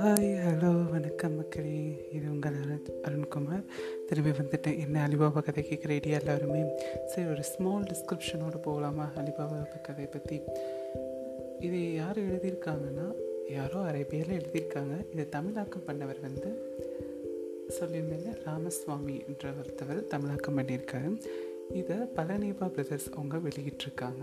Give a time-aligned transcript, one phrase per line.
[0.00, 2.08] Hi hello வணக்கம் மக்களே.
[2.12, 3.64] இது உங்கள் அருண் அருண்குமார்.
[4.06, 6.62] திரும்பி வந்துட்டு என்ன அலிபாபா கதை கேட்குற ஐடியா எல்லாருமே?
[7.06, 10.40] சரி ஒரு ஸ்மால் டிஸ்கிரிப்ஷனோடு போகலாமா அலிபாபா கதை பற்றி
[11.58, 13.14] இது யார் எழுதியிருக்காங்கன்னா
[13.50, 14.96] யாரோ அரேபியாவில் எழுதியிருக்காங்க.
[15.12, 16.50] இதை தமிழாக்கம் பண்ணவர் வந்து
[17.80, 21.20] சொல்லியிருந்தேங்க ராமசுவாமி என்ற ஒருத்தவர் தமிழாக்கம் பண்ணியிருக்காரு.
[21.72, 24.22] இதை பழனிபா பிரதர்ஸ் அவங்க வெளியிட்டிருக்காங்க.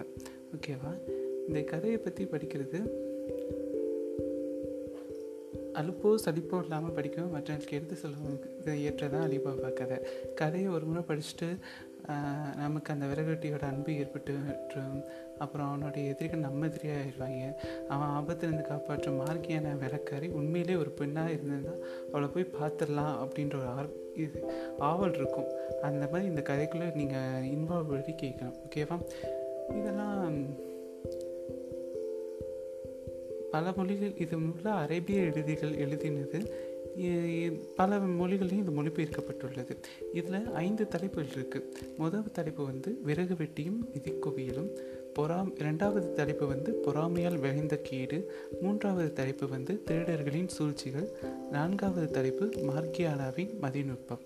[0.55, 0.94] ஓகேவா
[1.48, 2.80] இந்த கதையை பற்றி படிக்கிறது
[5.80, 8.40] அலுப்போ சலிப்போ இல்லாமல் படிக்கவும் மற்றவர்களுக்கு எடுத்து சொல்லவும்
[8.88, 9.98] ஏற்றதான் அலிபாபா கதை
[10.36, 11.50] கதையை ஒரு முறை படிச்சுட்டு
[12.56, 14.34] நமக்கு அந்த விறகுட்டியோட அன்பு ஏற்பட்டு
[15.38, 17.42] அப்புறம் அவனுடைய எதிரிகள் நம்ம எதிரியாகிடுவாங்க
[17.88, 23.89] அவன் ஆபத்துலேருந்து காப்பாற்றும் மார்க்கியான விளக்காரி உண்மையிலே ஒரு பெண்ணாக இருந்திருந்தால் அவளை போய் பார்த்துடலாம் அப்படின்ற ஒரு ஆர்
[24.24, 24.39] இது
[24.80, 25.50] ஆவல் இருக்கும்.
[25.82, 28.58] அந்த மாதிரி இந்த கதைக்குள்ளே நீங்கள் இன்வால்வ் பண்ணி கேட்கணும்.
[28.66, 28.98] ஓகேவா
[29.80, 30.38] இதெல்லாம்
[33.52, 36.39] பல மொழிகள் இது உள்ள அரேபிய எழுதிகள் எழுதினது.
[37.75, 39.73] பல மொழிகளையும் இது மொழிபெயர்க்கப்பட்டுள்ளது.
[40.13, 44.69] இதில் ஐந்து தலைப்புகள் இருக்குது முதல் தலைப்பு வந்து விறகு வெட்டியும் விதிக்குவியலும்.
[45.13, 48.19] பொறாம் இரண்டாவது தலைப்பு வந்து பொறாமையால் விளைந்த கீடு.
[48.61, 51.09] மூன்றாவது தலைப்பு வந்து திருடர்களின் சூழ்ச்சிகள்.
[51.52, 54.23] நான்காவது தலைப்பு மார்கியானாவின் மதிநுட்பம்.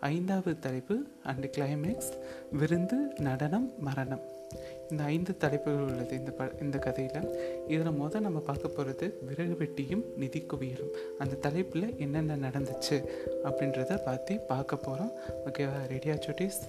[0.00, 2.12] ஐந்தாவது தலைப்பு அண்டு கிளைமேக்ஸ்
[2.52, 4.33] விருந்து நடனம் மரணம்.
[4.90, 7.28] இந்த ஐந்து தலைப்புகள் உள்ளது இந்த ப இந்த கதையில்.
[7.68, 10.90] இதில் மொதல் நம்ம பார்க்க போகிறது விறகு வெட்டியும் நிதி குவியலும்.
[11.18, 13.04] அந்த தலைப்பில் என்னென்ன நடந்துச்சு
[13.44, 15.12] அப்படின்றத பார்த்து பார்க்க போகிறோம்
[15.46, 16.60] ஓகேவா ரெடியா சுட்டீஸ்?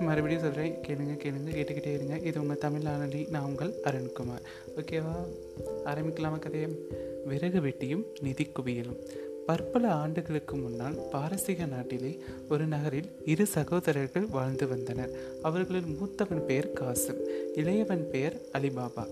[0.00, 1.54] மறுபடியும் சொல்கிறேன் கேளுங்க கேளுங்க.
[1.54, 2.18] கேட்டுக்கிட்டே இருங்க.
[2.18, 4.44] இது உங்கள் தமிழ் ஆனலி நான் உங்கள் அருண்குமார்.
[4.76, 5.14] ஓகேவா
[5.84, 6.70] ஆரம்பிக்கலாமா கதையை?
[7.24, 8.98] விறகு வெட்டியும் நிதி குவியலும்.
[9.46, 12.12] பற்பல ஆண்டுகளுக்கு முன்னால் பாரசீக நாட்டிலே
[12.48, 15.12] ஒரு நகரில் இரு சகோதரர்கள் வாழ்ந்து வந்தனர்.
[15.42, 17.20] அவர்களில் மூத்தவன் பெயர் காசிம்
[17.54, 19.04] இளையவன் பெயர் அலிபாபா.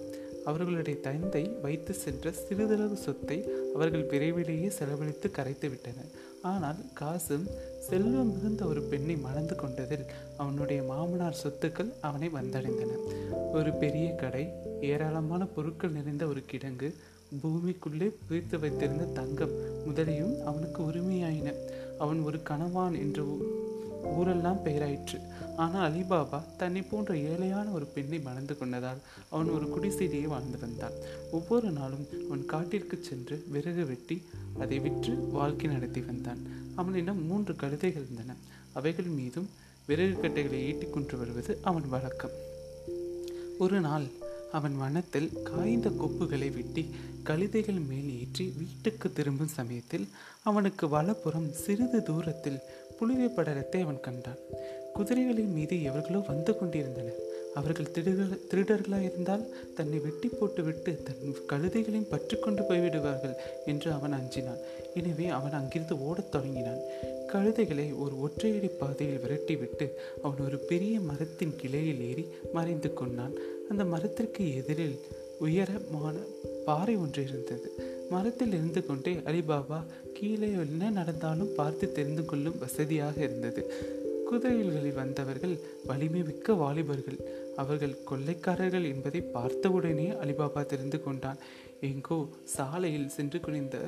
[0.45, 3.39] அவர்களுடைய தந்தை வைத்து சென்ற சிறிதளவு சொத்தை
[3.75, 6.11] அவர்கள் விரைவிலேயே செலவழித்து கரைத்து விட்டனர்.
[6.43, 7.47] ஆனால் காசும்
[7.89, 10.05] செல்வம் மிகுந்த ஒரு பெண்ணை மணந்து கொண்டதில்
[10.37, 12.99] அவனுடைய மாமனார் சொத்துக்கள் அவனை வந்தடைந்தன.
[13.53, 14.45] ஒரு பெரிய கடை
[14.81, 16.89] ஏராளமான பொருட்கள் நிறைந்த ஒரு கிடங்கு
[17.43, 19.55] பூமிக்குள்ளே புதைத்து வைத்திருந்த தங்கம்
[19.87, 21.53] முதலையும் அவனுக்கு உரிமையாயின.
[21.99, 23.25] அவன் ஒரு கணவான் என்று
[24.19, 25.19] ஊரெல்லாம் பெயராயிற்று.
[25.57, 30.93] ஆனால் அலிபாபா தன்னை போன்ற ஏழையான ஒரு பெண்ணை மணந்து கொண்டதால் அவன் ஒரு குடிசையிலேயே வாழ்ந்து வந்தான்.
[31.31, 34.23] ஒவ்வொரு நாளும் அவன் காட்டிற்கு சென்று விறகு வெட்டி
[34.59, 36.41] அதை விற்று வாழ்க்கை நடத்தி வந்தான்.
[36.75, 38.35] அவனிடம் மூன்று கழுதைகள் இருந்தன.
[38.73, 39.49] அவைகள் மீதும்
[39.87, 42.31] விறகு கட்டைகளை ஈட்டிக் கொண்டு வருவது அவன் வழக்கம்.
[43.59, 44.07] ஒரு நாள்
[44.57, 46.83] அவன் வனத்தில் காய்ந்த கொப்புகளை வெட்டி
[47.29, 50.07] கழுதைகள் மேல் ஏற்றி வீட்டுக்கு திரும்பும் சமயத்தில்
[50.49, 52.61] அவனுக்கு வலப்புறம் சிறிது தூரத்தில்
[52.97, 54.43] புழுவை படலத்தை அவன் கண்டான்.
[54.97, 57.23] குதிரைகளின் மீது எவர்களோ வந்து கொண்டிருந்தனர்.
[57.55, 59.45] அவர்கள் திருடர்கள் திருடர்களாக இருந்தால்
[59.75, 64.63] தன்னை வெட்டி போட்டுவிட்டு தன் கழுதைகளையும் பற்றி கொண்டு போய்விடுவார்கள் என்று அவன் அஞ்சினான்.
[64.95, 66.83] எனவே அவன் அங்கிருந்து ஓடத் தொடங்கினான்.
[67.33, 69.87] கழுதைகளை ஒரு ஒற்றையடி பாதையில் விரட்டிவிட்டு
[70.23, 73.35] அவன் ஒரு பெரிய மரத்தின் கிளையில் ஏறி மறைந்து கொண்டான்.
[73.69, 74.99] அந்த மரத்திற்கு எதிரில்
[75.39, 76.17] உயரமான
[76.67, 77.69] பாறை ஒன்று இருந்தது.
[78.11, 79.79] மரத்தில் இருந்து கொண்டே அலிபாபா
[80.13, 83.63] கீழே என்ன நடந்தாலும் பார்த்து தெரிந்து கொள்ளும் வசதியாக இருந்தது.
[84.31, 87.19] குதிரைகளில் வந்தவர்கள் வலிமை மிக்க வாலிபர்கள்.
[87.57, 91.37] அவர்கள் கொள்ளைக்காரர்கள் என்பதை பார்த்தவுடனே அலிபாபா தெரிந்து கொண்டான்.
[91.81, 93.79] எங்கோ சாலையில் சென்று குனிந்த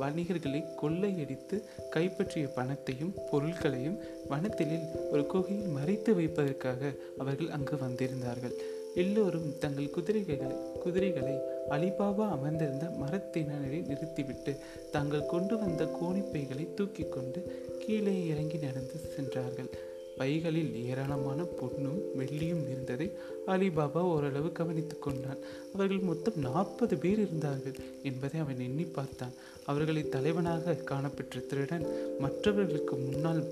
[0.00, 3.98] வணிகர்களை கொள்ளையடித்து கைப்பற்றிய பணத்தையும் பொருட்களையும்
[4.30, 8.52] வனத்திலில் ஒரு குகையில் மறைத்து வைப்பதற்காக அவர்கள் அங்கு வந்திருந்தார்கள்.
[8.94, 11.34] எல்லோரும் தங்கள் குதிரைகளை குதிரைகளை
[11.68, 14.56] அலிபாபா அமர்ந்திருந்த மரத்தினரை நிறுத்திவிட்டு
[14.90, 19.70] தாங்கள் கொண்டு வந்த கோணிப்பைகளை தூக்கி கொண்டு கீழே இறங்கி நடந்து சென்றார்கள்.
[20.18, 23.12] பைகளில் ஏராளமான பொண்ணும் வெள்ளியும் இருந்ததை
[23.46, 25.38] அலிபாபா ஓரளவு கவனித்துக் கொண்டான்.
[25.74, 29.32] அவர்கள் மொத்தம் நாற்பது பேர் இருந்தார்கள் என்பதை அவன் எண்ணி பார்த்தான்.
[29.66, 31.86] அவர்களை தலைவனாக காணப்பெற்ற திருடன்
[32.18, 33.44] மற்றவர்களுக்கு முன்னால்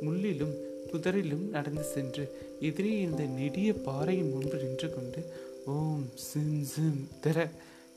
[0.00, 2.30] முள்ளிலும் புதரிலும் நடந்து சென்று
[2.60, 5.24] எதிரே இருந்த நெடிய பாறையின் முன்பு நின்று கொண்டு
[5.66, 7.48] ஓம் சிம் சிம் தெர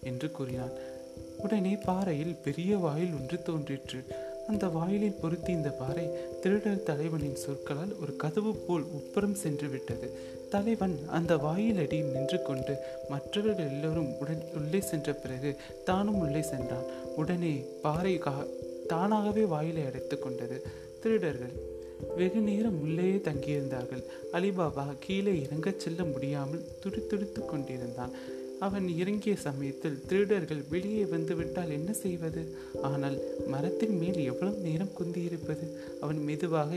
[0.04, 0.72] என்று கூறினான்.
[1.38, 4.06] உடனே பாறையில் பெரிய வாயில் ஒன்று தோன்றிற்று.
[4.48, 6.10] அந்த வாயிலில் பொருத்தி இந்த பாறை
[6.42, 10.20] திருடர் தலைவனின் சொற்களால் ஒரு கதவு போல் உட்புறம் சென்று விட்டது.
[10.50, 12.78] தலைவன் அந்த வாயிலடி நின்று கொண்டு
[13.10, 16.84] மற்றவர்கள் எல்லோரும் உடன் உள்ளே சென்ற பிறகு தானும் உள்ளே சென்றான்.
[17.16, 18.44] உடனே பாறை கா
[18.88, 20.66] தானாகவே வாயிலை அடைத்து கொண்டது.
[21.02, 21.74] திருடர்கள்
[22.16, 24.04] வெகு நேரம் உள்ளேயே தங்கியிருந்தார்கள்.
[24.34, 28.12] அலிபாபா கீழே இறங்கச் செல்ல முடியாமல் துடித்துடித்து கொண்டிருந்தான்.
[28.60, 32.56] அவன் இறங்கிய சமயத்தில் திருடர்கள் வெளியே வந்துவிட்டால் என்ன செய்வது?
[32.82, 35.74] ஆனால் மரத்தின் மேல் எவ்வளவு நேரம் குந்தியிருப்பது?
[36.02, 36.76] அவன் மெதுவாக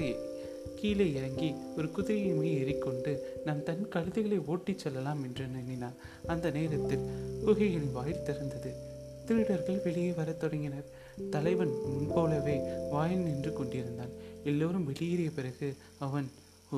[0.75, 5.95] கீழே இறங்கி ஒரு குதிரையை ஏறிக்கொண்டு நம் தன் கழுதைகளை ஓட்டிச் செல்லலாம் என்று எண்ணினான்.
[6.27, 7.09] அந்த நேரத்தில்
[7.45, 8.88] குகையின் வாயில் திறந்தது.
[9.29, 10.85] திருடர்கள் வெளியே வரத் தொடங்கினர்.
[11.31, 12.61] தலைவன் முன்போலவே
[12.91, 14.13] வாயில் நின்று கொண்டிருந்தான்.
[14.45, 16.31] எல்லோரும் வெளியேறிய பிறகு அவன்
[16.73, 16.77] ஓ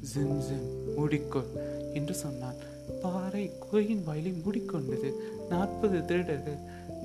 [0.00, 1.50] ஜிம் ஜிம் மூடிக்கொள்
[1.94, 2.54] என்று சொன்னான்.
[3.02, 5.12] பாறை குகையின் வாயிலை மூடிக்கொண்டது.
[5.48, 6.58] நாற்பது திருடர்கள்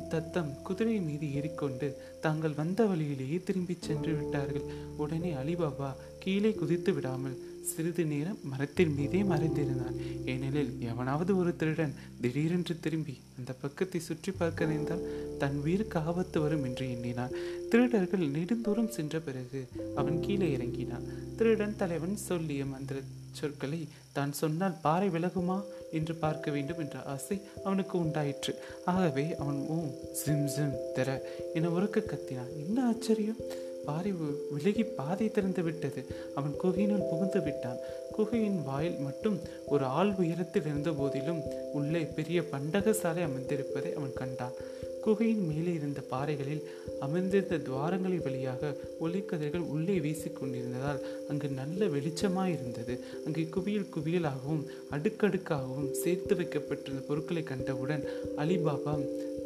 [0.10, 4.62] தத்தம் குதிரை மீது ஏறிக்கொண்டு தாங்கள் வந்த வழியிலேயே திரும்பிச் சென்று விட்டார்கள்.
[4.98, 7.38] உடனே அலிபாபா கீழே குதித்து விடாமல்
[7.70, 9.98] சிறிது நேரம் மரத்தின் மீதே மறைந்திருந்தான்.
[10.26, 15.06] ஏனெனில் எவனாவது ஒரு திருடன் திடீரென்று திரும்பி அந்த பக்கத்தை சுற்றி பார்க்க நினைந்தால்
[15.42, 17.36] தன் உயிருக்கு ஆபத்து வரும் என்று எண்ணினான்.
[17.70, 19.62] திருடர்கள் நெடுந்தூரம் சென்ற பிறகு
[19.96, 21.08] அவன் கீழே இறங்கினான்.
[21.38, 23.00] திருடன் தலைவன் சொல்லிய மந்திர
[23.32, 25.60] சொற்களை தான் சொன்னால் பாறை விலகுமா
[25.92, 28.54] என்று பார்க்க வேண்டும் என்ற ஆசை அவனுக்கு உண்டாயிற்று.
[28.86, 29.78] ஆகவே அவன் ஓ
[30.20, 31.10] ஜிம் ஜிம் தெர
[31.54, 32.54] என உறக்க கத்தினான்.
[32.66, 33.42] என்ன ஆச்சரியம்?
[33.86, 34.12] பாறை
[34.52, 36.04] விலகி பாதை திறந்து விட்டது.
[36.36, 37.82] அவன் குகையினுள் புகுந்து விட்டான்.
[38.16, 39.38] குகையின் வாயில் மட்டும்
[39.68, 41.42] ஒரு ஆள் உயரத்தில் இருந்த போதிலும்
[41.74, 44.58] உள்ளே பெரிய பண்டக சாலை அமைந்திருப்பதை அவன் கண்டான்.
[45.06, 46.62] குகையின் மேலே இருந்த பாறைகளில்
[47.00, 48.70] அமர்ந்திருந்த துவாரங்களை வழியாக
[49.02, 52.96] ஒளிக்கதிர்கள் உள்ளே வீசிக்கொண்டிருந்ததால் அங்கு நல்ல வெளிச்சமாயிருந்தது.
[53.26, 58.06] அங்கே குவியல் குவியலாகவும் அடுக்கடுக்காகவும் சேர்த்து வைக்கப்பட்டிருந்த பொருட்களை கண்டவுடன்
[58.38, 58.94] அலிபாபா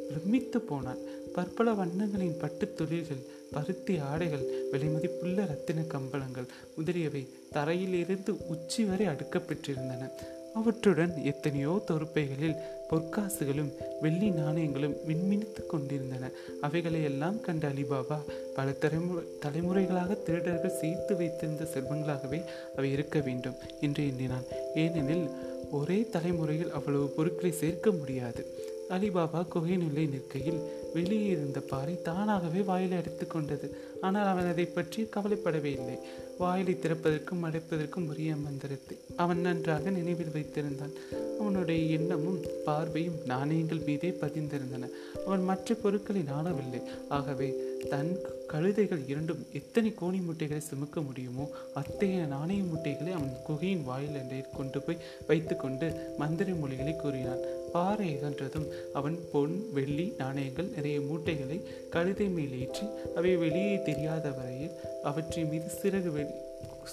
[0.09, 1.01] பிரமித்து போனான்.
[1.37, 10.09] பற்பல வண்ணங்களின் பட்டுத் தொழில்கள் பருத்தி ஆடைகள் விலைமதிப்புள்ள ரத்தின கம்பளங்கள் முதலியவை தரையிலிருந்து உச்சி வரை அடுக்கப்பெற்றிருந்தன.
[10.53, 12.55] அவற்றுடன் எத்தனையோ தொறுப்பைகளில்
[12.89, 16.29] பொற்காசுகளும் வெள்ளி நாணயங்களும் விண்மினித்து கொண்டிருந்தன.
[16.61, 18.17] அவைகளையெல்லாம் கண்ட அலிபாபா
[18.55, 22.41] பல தலைமுறை தலைமுறைகளாக திருடர்கள் சேர்த்து வைத்திருந்த செல்வங்களாகவே
[22.77, 24.43] அவை இருக்க வேண்டும் என்று எண்ணினான்.
[24.75, 25.29] ஏனெனில்
[25.71, 28.45] ஒரே தலைமுறையில் அவ்வளவு பொருட்களை சேர்க்க முடியாது.
[28.89, 30.59] அலிபாபா குகையினுள்ளே நிற்கையில்
[30.97, 33.67] வெளியே இருந்த பாறை தானாகவே வாயிலை அடைத்து கொண்டது.
[34.05, 35.97] ஆனால் அவன் அதை பற்றி கவலைப்படவே இல்லை.
[36.41, 40.93] வாயிலை திறப்பதற்கும் அடைப்பதற்கும் உரிய மந்திரத்தை அவன் நன்றாக நினைவில் வைத்திருந்தான்.
[41.39, 44.89] அவனுடைய எண்ணமும் பார்வையும் நாணயங்கள் மீதே பதிந்திருந்தன.
[45.25, 46.81] அவன் மற்ற பொருட்களை நாணவில்லை
[47.17, 47.49] ஆகவே
[47.91, 48.11] தன்
[48.51, 51.45] கழுதைகள் இரண்டும் எத்தனை கோணி முட்டைகளை சுமக்க முடியுமோ
[51.81, 55.89] அத்தகைய நாணய முட்டைகளை அவன் குகையின் வாயில் என்றே கொண்டு போய் வைத்துக்கொண்டு
[56.21, 57.43] மந்திர மொழிகளை கூறினான்.
[57.71, 61.57] பாறை அகன்றதும் அவன் பொன் வெள்ளி நாணயங்கள் நிறைய மூட்டைகளை
[61.89, 62.85] கழுதை மேல் ஏற்றி
[63.15, 66.35] அவை வெளியே தெரியாத வரையில் அவற்றின் மீது சிறகு வெளி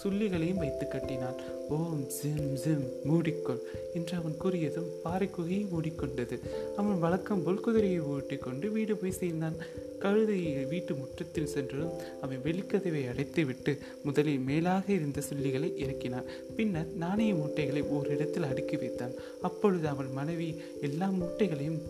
[0.02, 1.34] சுள்ளிகளையும் வைத்து கட்டினான்.
[1.68, 3.58] ஓம் ஜிம் ஜிம் மூடிக்கொள்.
[3.94, 6.38] என்று அவன் கூறியதும் பாறை குகையை மூடிக்கொண்டது.
[6.76, 9.54] அவன் வழக்கம் போல் குதிரையை ஓட்டிக்கொண்டு வீடு போய் சேர்ந்தான்.
[9.98, 16.24] கழுதையை வீட்டு முற்றத்தில் சென்றதும் அவன் வெளிக்கதவை அடைத்துவிட்டு முதலில் மேலாக இருந்த சுள்ளிகளை இறக்கினான்.
[16.56, 19.12] பின்னர் நாணய மூட்டைகளை ஓரிடத்தில் அடுக்கி வைத்தான்.
[19.42, 21.82] அப்பொழுது அவன் மனைவி எல்லா மூட்டைகளையும்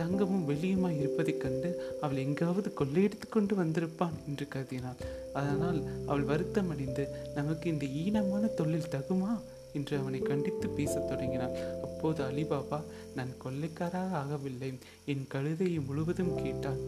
[0.00, 1.70] தங்கமும் வெளியுமாய் இருப்பதைக் கண்டு
[2.00, 5.00] அவள் எங்காவது கொள்ளையடித்து கொண்டு வந்திருப்பான் என்று கருதினாள்.
[5.32, 7.04] அதனால் அவள் வருத்தமடைந்து
[7.34, 9.32] நமக்கு இந்த ஈனமான தொழில் தகுமா?
[9.72, 11.52] என்று அவனை கண்டித்து பேசத் தொடங்கினாள்.
[11.82, 12.78] அப்போது அலிபாபா
[13.16, 14.70] நான் கொள்ளைக்காராக ஆகவில்லை.
[15.04, 16.80] என் கழுதையை முழுவதும் கேட்டால்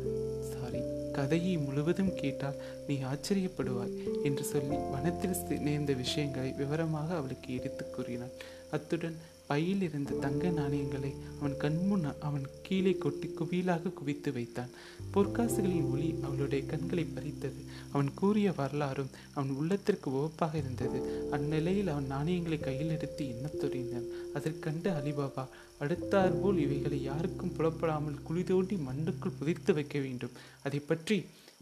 [0.53, 0.81] சாரி
[1.13, 8.35] கதையை முழுவதும் கேட்டால் நீ ஆச்சரியப்படுவாய் என்று சொல்லி வனத்தில் நேர்ந்த விஷயங்களை விவரமாக அவளுக்கு எடுத்து கூறினாள்.
[8.71, 9.17] அத்துடன்
[9.53, 14.71] பையில் இருந்த தங்க நாணயங்களை அவன் கண்முன் அவன் கீழே கொட்டி குவியலாக குவித்து வைத்தான்.
[15.15, 17.61] பொற்காசுகளின் ஒளி அவளுடைய கண்களை பறித்தது.
[17.93, 20.99] அவன் கூறிய வரலாறும் அவன் உள்ளத்திற்கு உவப்பாக இருந்தது.
[21.31, 25.45] அந்நிலையில் அவன் நாணயங்களை கையில் எடுத்து எண்ணத் தொடங்கினான் அதற்கண்டு அலிபாபா
[25.81, 30.35] அடுத்தாற்போல் இவைகளை யாருக்கும் புலப்படாமல் குழி தோண்டி மண்ணுக்குள் புதைத்து வைக்க வேண்டும்.
[30.63, 31.19] அதை பற்றி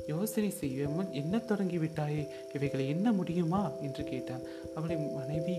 [0.07, 2.25] யோசனை செய்யாமல் என்ன தொடங்கிவிட்டாயே
[2.55, 3.63] இவைகளை என்ன முடியுமா?
[3.87, 4.45] என்று கேட்டான்.
[4.77, 5.57] அவளை மனைவி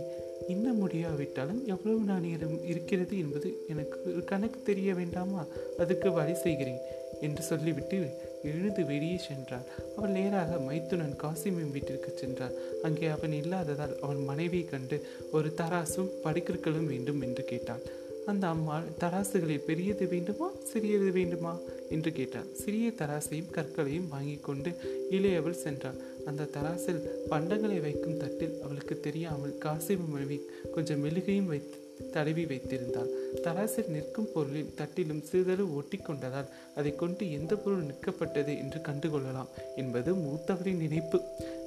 [0.53, 5.43] இன்ன முடியாவிட்டாலும் எவ்வளவு நாணயம் இருக்கிறது என்பது எனக்கு ஒரு கணக்கு தெரிய வேண்டாமா?
[5.77, 6.81] அதுக்கு வழி செய்கிறேன்
[7.21, 7.97] என்று சொல்லிவிட்டு
[8.43, 9.67] எழுந்து வெளியே சென்றார்
[9.97, 14.97] அவள் நேராக மைத்துனன் காசிமின் வீட்டிற்கு சென்றார் அங்கே அவன் இல்லாததால் அவன் மனைவியை கண்டு
[15.31, 17.83] ஒரு தராசும் படிக்கற்களும் வேண்டும் என்று கேட்டாள்.
[18.25, 21.53] அந்த அம்மாள் தராசுகளில் பெரியது வேண்டுமா சிறியது வேண்டுமா?
[21.89, 22.49] என்று கேட்டாள்.
[22.53, 24.71] சிறிய தராசையும் கற்களையும் வாங்கி கொண்டு
[25.11, 25.97] இளையவள் சென்றாள்.
[26.29, 27.01] அந்த தராசில்
[27.31, 30.37] பண்டங்களை வைக்கும் தட்டில் அவளுக்கு தெரியாமல் காசிம மனைவி
[30.75, 31.77] கொஞ்சம் மெழுகையும் வைத்து
[32.13, 33.09] தடவி வைத்திருந்தாள்.
[33.45, 40.11] தராசில் நிற்கும் பொருளில் தட்டிலும் சிறிதளவு ஒட்டி கொண்டதால் அதை கொண்டு எந்த பொருள் நிற்கப்பட்டது என்று கண்டுகொள்ளலாம் என்பது
[40.23, 41.19] மூத்தவரின் நினைப்பு.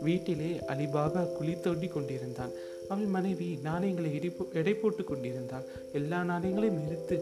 [0.06, 2.54] வீட்டிலே அலிபாபா குழி தோண்டி கொண்டிருந்தான்.
[2.92, 4.30] அவள் மனைவி நாணயங்களை எடை
[4.60, 5.68] எடை போட்டு கொண்டிருந்தாள்.
[6.00, 7.18] எல்லா நாணயங்களையும் நிறுத்து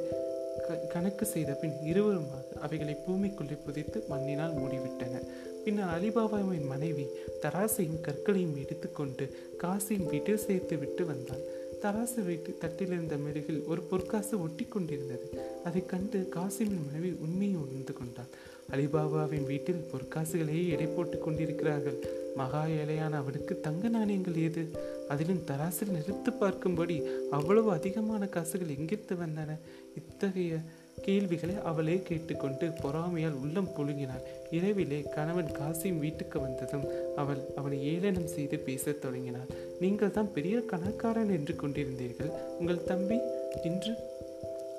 [0.92, 5.28] கணக்கு செய்த பின் இருவருமாக அவைகளை பூமிக்குள்ளே புதைத்து மண்ணினால் மூடிவிட்டனர்.
[5.64, 7.06] பின்னர் அலிபாபாவின் மனைவி
[7.42, 11.60] தராசையும் கற்களையும் எடுத்துக்கொண்டு காசியின் வீட்டில் சேர்த்து விட்டு வந்தாள்.
[11.82, 15.30] தராசு வீட்டு தட்டிலிருந்த மெருகில் ஒரு பொற்காசு ஒட்டி கொண்டிருந்தது
[15.64, 18.30] அதை கண்டு காசிமின் மனைவி உண்மையை உணர்ந்து கொண்டாள்.
[18.70, 21.98] அலிபாபாவின் வீட்டில் பொற்காசுகளையே எடை போட்டுக் கொண்டிருக்கிறார்கள்.
[22.36, 24.68] மகா ஏழையான அவனுக்கு தங்க நாணயங்கள் ஏது?
[25.08, 29.58] அதிலும் தராசில் நிறுத்து பார்க்கும்படி அவ்வளவு அதிகமான காசுகள் எங்கிருந்து வந்தன?
[29.96, 30.58] இத்தகைய
[31.06, 34.24] கேள்விகளை அவளே கேட்டுக்கொண்டு பொறாமையால் உள்ளம் புழுங்கினாள்.
[34.50, 39.50] இரவிலே கணவன் காசிம் வீட்டுக்கு வந்ததும் அவள் அவனை ஏளனம் செய்து பேசத் தொடங்கினாள்.
[39.80, 42.32] நீங்கள் தான் பெரிய கணக்காரன் என்று கொண்டிருந்தீர்கள்.
[42.60, 43.18] உங்கள் தம்பி
[43.62, 43.94] இன்று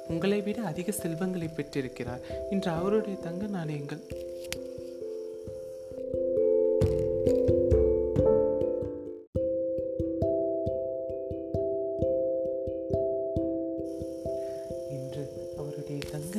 [0.08, 2.24] உங்களை விட அதிக செல்வங்களை பெற்றிருக்கிறார்.
[2.50, 4.04] இன்று அவருடைய தங்க நாணயங்கள்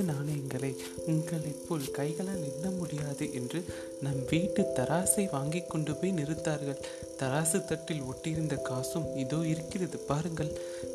[0.08, 0.70] நாணயங்களை
[1.10, 3.60] உங்களைப் போல் கைகளால் எண்ண முடியாது என்று
[4.04, 6.82] நம் வீட்டு தராசை வாங்கி கொண்டு போய் நிறுத்தார்கள்.
[7.20, 10.52] தராசு தட்டில் ஒட்டியிருந்த காசும் இதோ இருக்கிறது பாருங்கள்.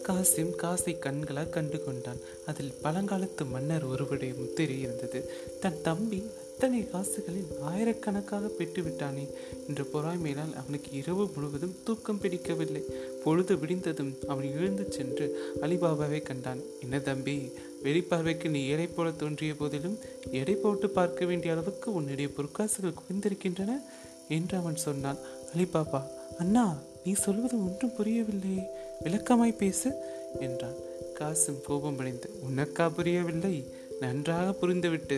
[0.07, 2.21] காசிம் காசை கண்களால் கண்டு கொண்டான்.
[2.45, 5.21] அதில் பழங்காலத்து மன்னர் ஒருவருடைய முத்திரை இருந்தது
[5.63, 6.21] தன் தம்பி
[6.59, 9.25] அத்தனை காசுகளில் ஆயிரக்கணக்காக பெற்றுவிட்டானே
[9.67, 12.81] என்ற பொறாமையினால் அவனுக்கு இரவு முழுவதும் தூக்கம் பிடிக்கவில்லை.
[13.23, 15.25] பொழுது விடிந்ததும் அவன் எழுந்து சென்று
[15.61, 16.61] அலிபாபாவை கண்டான்.
[16.81, 17.37] என்ன தம்பி
[17.83, 19.97] வெளிப்பார்வைக்கு நீ ஏழை போல தோன்றிய போதிலும்
[20.31, 23.75] எடை போட்டு பார்க்க வேண்டிய அளவுக்கு உன்னுடைய பொற்காசுகள் குவிந்திருக்கின்றன
[24.27, 25.19] என்று அவன் சொன்னான்.
[25.53, 26.01] அலிபாபா
[26.39, 26.65] அண்ணா
[27.03, 28.57] நீ சொல்வது ஒன்றும் புரியவில்லை.
[29.03, 29.91] விளக்கமாய் பேசு
[30.39, 30.77] என்றான்.
[31.13, 33.55] காசும் கோபமடைந்து உனக்கா புரியவில்லை?
[33.99, 35.17] நன்றாக புரிந்துவிட்டு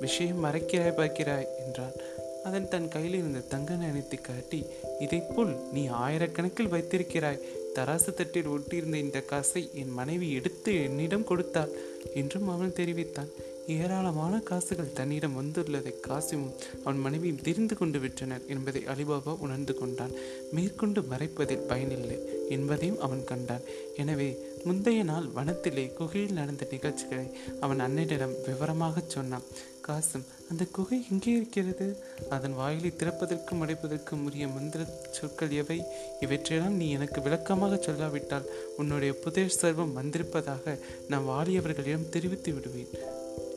[0.00, 1.96] விஷயம் மறைக்கிறாய் பார்க்கிறாய் என்றான்.
[2.44, 4.60] அதன் தன் கையில் இருந்த தங்க நாணயத்தை காட்டி
[5.00, 7.42] இதைப்போல் நீ ஆயிரக்கணக்கில் வைத்திருக்கிறாய்.
[7.74, 11.72] தராசு தட்டில் ஒட்டியிருந்த இந்த காசை என் மனைவி எடுத்து என்னிடம் கொடுத்தாள்.
[12.14, 13.28] என்றும் அவன் தெரிவித்தான்.
[13.66, 16.54] ஏராளமான காசுகள் தன்னிடம் வந்துள்ளதை காசிமும்
[16.84, 20.10] அவன் மனைவியும் தெரிந்து கொண்டு விட்டனர் என்பதை அலிபாபா உணர்ந்து கொண்டான்.
[20.52, 22.18] மேற்கொண்டு மறைப்பதில் பயனில்லை
[22.48, 23.60] என்பதையும் அவன் கண்டான்.
[23.96, 29.42] எனவே முந்தைய நாள் வனத்திலே குகையில் நடந்த நிகழ்ச்சிகளை அவன் அண்ணனிடம் விவரமாகச் சொன்னான்.
[29.80, 32.04] காசும் அந்த குகை எங்கே இருக்கிறது?
[32.28, 35.84] அதன் வாயிலை திறப்பதற்கும் அடைப்பதற்கும் உரிய மந்திர சொற்கள் எவை?
[36.20, 40.78] இவற்றையெல்லாம் நீ எனக்கு விளக்கமாக சொல்லாவிட்டால் உன்னுடைய புதர் செல்வம் வந்திருப்பதாக
[41.08, 42.88] நான் வாலியவர்களிடம் தெரிவித்து விடுவேன்.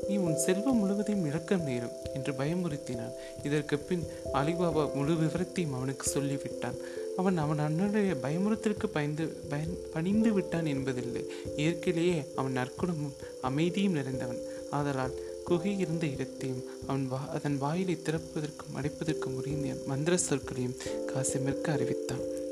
[0.07, 3.13] நீ உன் செல்வம் முழுவதையும் இழக்க நேரும் என்று பயமுறுத்தினான்.
[3.43, 6.75] இதற்கு பின் அலிபாபா முழு விவரத்தையும் அவனுக்கு சொல்லிவிட்டான்.
[7.17, 11.31] அவன் அவன் அண்ணனுடைய பயமுறுத்தலுக்கு பயந்து பயன் பணிந்து விட்டான் என்பதில்லை.
[11.55, 14.41] இயற்கையிலேயே அவன் நற்குணமும் அமைதியும் நிறைந்தவன்.
[14.71, 22.43] ஆதலால் குகை இருந்த இடத்தையும் அவன் வா அதன் வாயிலை திறப்பதற்கும் அடைப்பதற்கும் உரிய மந்திர சொற்களையும் காசிமிற்கு அறிவித்தான்.